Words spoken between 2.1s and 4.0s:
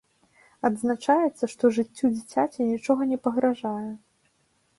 дзіцяці нічога не пагражае.